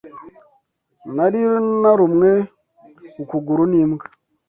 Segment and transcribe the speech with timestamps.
[1.15, 1.39] Nari
[1.81, 2.31] narumwe
[3.21, 4.05] ukuguru n'imbwa.